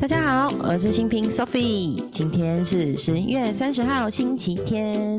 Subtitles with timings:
[0.00, 5.18] 大家好，我是新平 Sophie，今天是十月三十号星期天。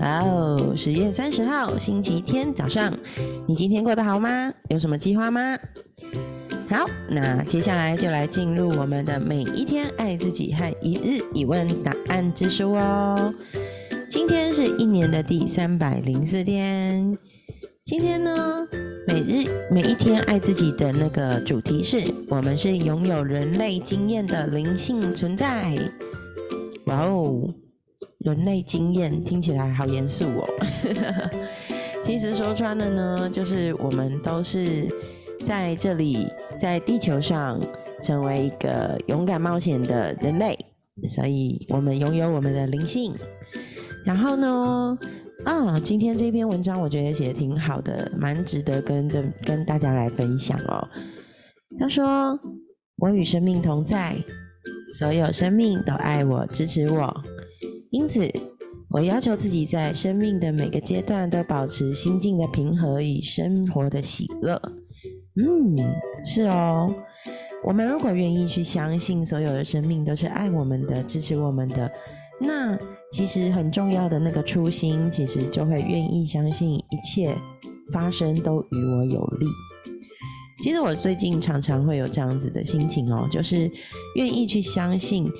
[0.00, 2.90] 哇哦，十月三十号星期天早上，
[3.46, 4.50] 你今天过得好吗？
[4.70, 5.58] 有什么计划吗？
[6.70, 13.34] 好，那接下来就来进入我们的每一天爱自己和一日一问答案之书哦。
[14.10, 17.18] 今天是一年的第三百零四天，
[17.84, 18.66] 今天呢？
[19.06, 25.76] 每日每一天爱自己的那个主题是：我们是拥有人类经验的灵性存在。
[26.86, 27.48] 哇哦，
[28.18, 30.44] 人类经验听起来好严肃哦。
[32.02, 34.88] 其实说穿了呢，就是我们都是
[35.44, 36.26] 在这里，
[36.60, 37.60] 在地球上
[38.02, 40.58] 成为一个勇敢冒险的人类，
[41.08, 43.14] 所以我们拥有我们的灵性。
[44.04, 44.98] 然后呢？
[45.44, 50.88] 啊，今天这篇文章我觉得写的挺好的，蛮值得跟着跟大家来分享哦。
[51.78, 52.38] 他说
[52.98, 54.16] ：“我与生命同在，
[54.98, 57.14] 所有生命都爱我、支持我，
[57.90, 58.26] 因此
[58.90, 64.60] 我要求自己在生命的每个阶段都保持心境的平和与生活的喜乐。”
[65.36, 65.76] 嗯，
[66.24, 66.92] 是哦。
[67.64, 71.90] 我们如果愿意去相信所有的生命都是爱我们的、支持我们的，
[72.40, 72.78] 那。
[73.12, 77.34] 其实很重要的那个初心，其实就会愿意相信一切
[77.92, 79.46] 发生都与我有利。
[80.62, 83.70] 其实我最近常常会有这样子的心情哦，就是
[84.16, 85.30] 愿意去相信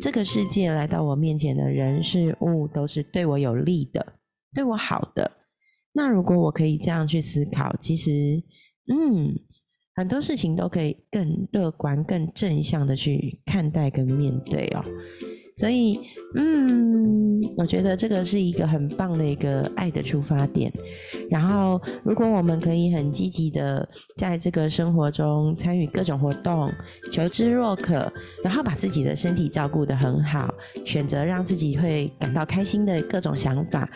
[0.00, 4.14] 这个世界来到我面前的人事物都是对我有利的，
[4.52, 5.30] 对我好的。
[5.92, 8.42] 那如果我可以这样去思考，其实
[8.92, 9.32] 嗯，
[9.94, 14.84] 很多事情都可以更乐观、更正向的去看待跟面对哦。
[15.62, 16.00] 所以，
[16.34, 20.72] 嗯，我觉得这个是一个很棒的一个爱的出发点。
[21.30, 26.68] 然后，如果我们可以很积极的在这个生活中参与各种活动，
[27.12, 30.52] 求知若渴，然后把自己的身体照顾得很好，
[30.84, 33.88] 选择让自己会感到开心的各种想法，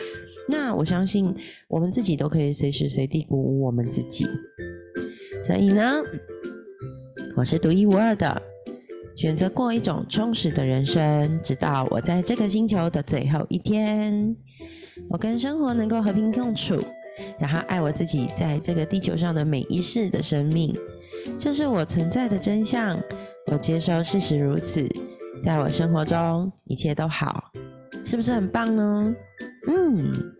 [0.47, 1.35] 那我相信
[1.67, 4.25] 我们自己都可以随时随地鼓舞我们自己。
[5.43, 6.01] 所以呢，
[7.35, 8.41] 我是独一无二的。
[9.17, 14.35] 选择过一种充实的人生，直到我在这个星球的最后一天。
[15.09, 16.79] 我跟生活能够和平共处，
[17.39, 20.71] 然后爱我自己在这个地球上的每一世的生命，
[21.35, 22.95] 这是我存在的真相。
[23.47, 24.87] 我接受事实如此，
[25.41, 27.45] 在我生活中一切都好，
[28.03, 29.15] 是不是很棒呢？
[29.67, 30.36] 嗯。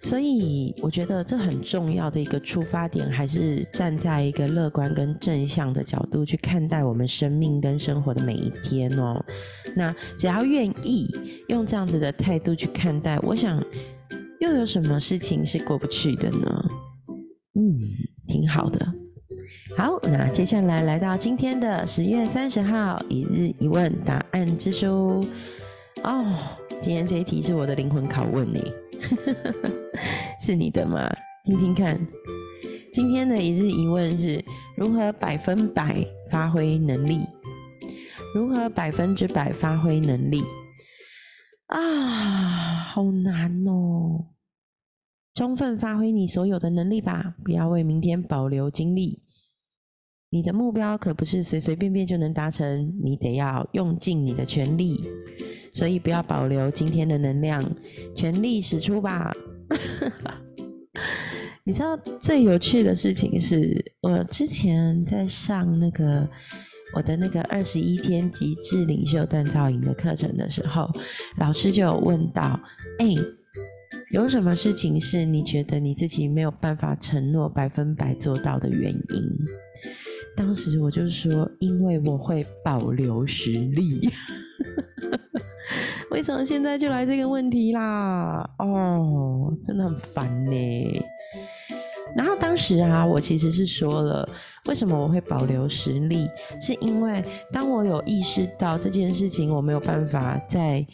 [0.00, 9.22] 所以我觉得这很重要的一个出发点，还是站在一个乐观跟正向的角度去看待我们生命跟生活的每一天哦。
[9.74, 11.08] 那只要愿意
[11.48, 13.62] 用这样子的态度去看待，我想
[14.40, 16.64] 又有什么事情是过不去的呢？
[17.54, 17.76] 嗯，
[18.26, 18.94] 挺好的。
[19.76, 25.26] 好，那接下来来到今天的十月三十号一日一问答案之书
[26.04, 26.34] 哦。
[26.80, 28.60] 今天这一题是我的灵魂拷问呢。
[30.48, 31.06] 是你的吗？
[31.44, 32.00] 听听看。
[32.90, 34.42] 今天的一日疑问是
[34.78, 37.20] 如何百分百发挥能力？
[38.34, 40.42] 如何百分之百发挥能力？
[41.66, 44.28] 啊，好难哦！
[45.34, 49.22] 充分发挥你所有的能力吧，不要为明天保留精力。
[50.30, 54.98] 你的目标可不是随随便便就能达成，你得要用尽你的全力。
[55.74, 57.62] 所以不要保留今天的能量，
[58.16, 59.30] 全力使出吧！
[61.64, 66.26] 你知道最有趣的事情是，我之前在上那个
[66.94, 70.90] 我的那个二十一天极致领袖锻造营的课程的时候，
[71.36, 72.58] 老师就有问到：
[72.98, 73.14] 哎，
[74.10, 79.22] 有什么事情是你觉得你自己没有办法承诺百分百做到的原因？
[80.34, 84.08] 当时我就说，因为我会保留实力。
[86.10, 88.48] 为什么现在就来这个问题啦？
[88.58, 91.04] 哦，真的很烦呢。
[92.16, 94.28] 然后当时啊，我其实是说了，
[94.66, 96.28] 为什么我会保留实力，
[96.60, 97.22] 是因为
[97.52, 100.84] 当我有意识到这件事情我没有办法在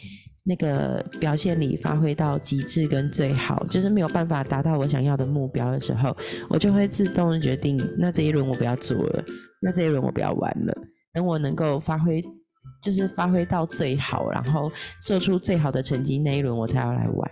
[0.43, 6.15] 那个表现里发挥到极致跟最好，就是没有办法达到我想要的目标的时候，
[6.49, 9.23] 我就会自动决定，那这一轮我不要做了，
[9.61, 10.73] 那这一轮我不要玩了，
[11.13, 12.21] 等我能够发挥。
[12.85, 14.71] 就是发挥到最好，然后
[15.01, 17.31] 做出最好的成绩那一轮我才要来玩。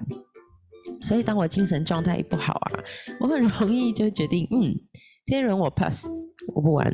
[1.03, 2.71] 所以当我精神状态不好啊，
[3.19, 4.73] 我很容易就决定，嗯，
[5.27, 6.07] 这一轮我 pass，
[6.55, 6.91] 我不玩。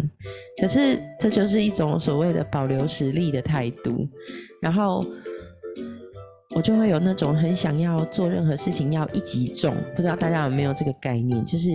[0.61, 4.05] 可是这就是一种所谓的保留实力的态度，
[4.61, 5.05] 然后
[6.55, 9.75] 我就会有那种很想要做任何事情要一击中。
[9.95, 11.45] 不知道大家有没有这个概念？
[11.45, 11.69] 就是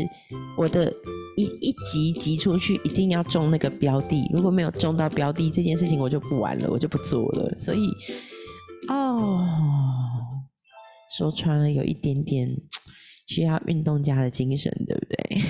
[0.58, 0.92] 我的
[1.36, 4.28] 一一集集出去，一定要中那个标的。
[4.32, 7.56] 如果没有中到标的，这件事情我就不玩了，我就不做了。
[7.56, 7.88] 所以，
[8.88, 9.46] 哦，
[11.16, 12.48] 说穿了，有一点点
[13.28, 15.40] 需要运动家的精神，对不对？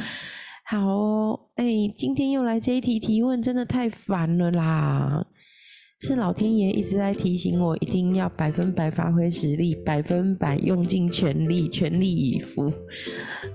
[0.64, 1.64] 好，哎，
[1.94, 5.26] 今天又来这一题提问，真的太烦了啦！
[6.00, 12.70] 是老天爷一直在提醒我，一定要百分百发挥实力，百分百用尽全力，全力以赴。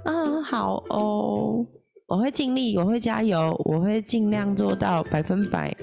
[0.04, 1.64] 啊，好哦，
[2.08, 5.76] 我会尽力，我会加油，我会尽量做到百分百。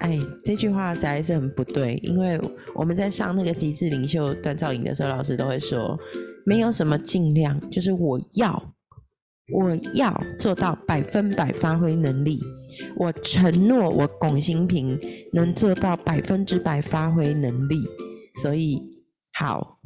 [0.00, 2.40] 哎，这句话实在是很不对，因为
[2.74, 5.96] 我们在上那个极致领袖锻造营的时候，老师都会说，
[6.44, 8.74] 没有什么尽量，就是我要。
[9.52, 12.40] 我要做到百分百发挥能力，
[12.96, 14.98] 我承诺我龚新平
[15.32, 17.82] 能做到百分之百发挥能力，
[18.40, 18.80] 所以
[19.34, 19.78] 好，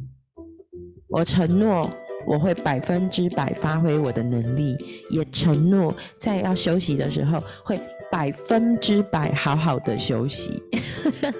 [1.08, 1.90] 我承诺
[2.26, 4.76] 我会百分之百发挥我的能力，
[5.10, 7.80] 也承诺在要休息的时候会
[8.12, 10.62] 百分之百好好的休息。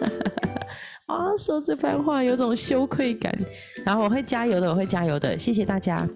[1.07, 3.37] 啊，说这番话有种羞愧感，
[3.85, 6.09] 然后我会加油的，我会加油的，谢谢大家。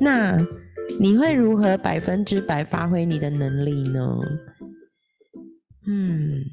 [0.00, 0.38] 那。
[0.98, 4.20] 你会如何百分之百发挥你的能力呢？
[5.86, 6.44] 嗯，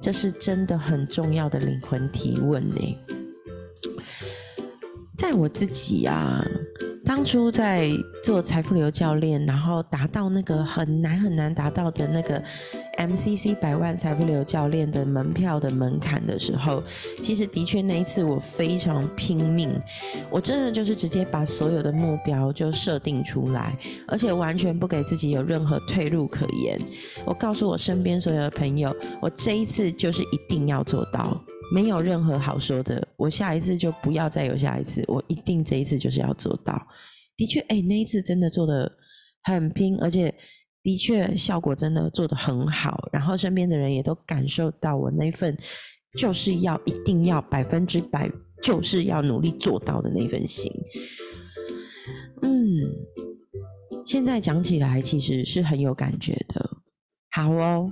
[0.00, 2.98] 这是真的很重要的灵魂提问呢。
[5.16, 6.44] 在我自己啊，
[7.04, 7.90] 当初在
[8.22, 12.42] 做财富流教练，然后达到那个很难很难达到的那个。
[12.96, 16.82] MCC 百万财富流教练的门票的门槛的时候，
[17.22, 19.70] 其实的确那一次我非常拼命，
[20.30, 23.76] 我真的就是直接把所有的目标就设定出来，
[24.08, 26.80] 而且完全不给自己有任何退路可言。
[27.24, 33.06] 我告诉我身边所有的朋友，我这一次就是一定要做到，没有任何好说的。
[33.16, 36.80] 我下一次就不要再有下一次，我一定这一次就是要做到。
[37.36, 38.90] 的确，哎，那一次真的做的
[39.42, 40.34] 很拼，而且。
[40.84, 45.56] 的确，效果真的做得很好，然后身边的人也都感受到我那份
[46.18, 48.30] 就是要一定要百分之百，
[48.62, 50.70] 就是要努力做到的那份心。
[52.42, 52.60] 嗯，
[54.04, 56.70] 现在讲起来其实是很有感觉的。
[57.30, 57.90] 好哦，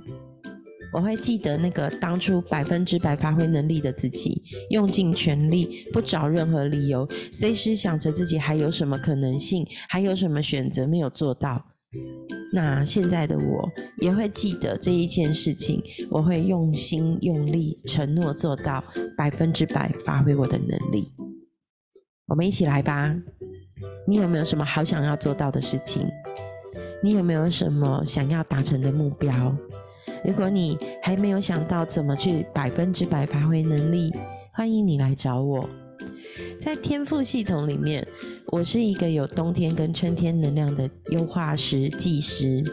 [0.93, 11.65] 我会记得那个当初百分之百发挥能力的自己，用尽全力，不找任何理由，随时想着自己还有什么可能性，还有什么选择没有做到。
[12.55, 13.67] 那现在的我
[13.97, 18.83] 也会记得这一件事情，我会用心用力，承诺做到
[19.17, 21.11] 百分之百发挥我的能力。
[22.27, 23.15] 我们一起来吧！
[24.07, 26.07] 你有没有什么好想要做到的事情？
[27.01, 29.57] 你有没有什么想要达成的目标？
[30.23, 34.13] 如果你还没有想到怎么去百分之百发挥能力，
[34.53, 35.67] 欢迎你来找我。
[36.59, 38.05] 在天赋系统里面，
[38.47, 42.63] 我是一个有冬天跟春天能量的优化师、技师。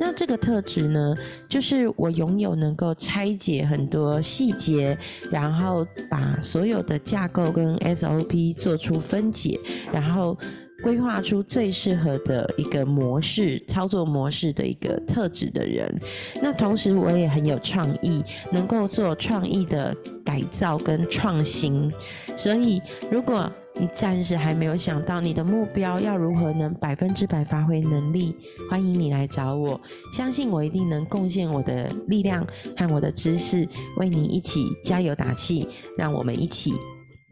[0.00, 1.14] 那这个特质呢，
[1.48, 4.96] 就是我拥有能够拆解很多细节，
[5.30, 9.58] 然后把所有的架构跟 SOP 做出分解，
[9.92, 10.36] 然后。
[10.82, 15.92] 规划出最适合的一个模式、操作模式的一个特质的人，
[16.40, 18.22] 那同时我也很有创意，
[18.52, 19.94] 能够做创意的
[20.24, 21.92] 改造跟创新。
[22.36, 22.80] 所以，
[23.10, 28.36] 如果你暂时还没有想到你的目标要如何能百分之百发挥能力，
[28.70, 29.80] 欢迎你来找我，
[30.12, 36.72] 相信我一定能贡献我的力量和我的知识，为你一起加油打气，让我们一起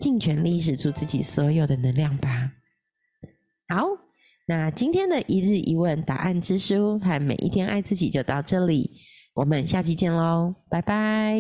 [0.01, 2.56] 尽全力使出自己所有的能量吧。
[3.69, 3.85] 好
[4.47, 8.93] 那今天的一日一问答案之书和每一天爱自己就到这里
[9.35, 11.37] 我们下期见喽拜拜。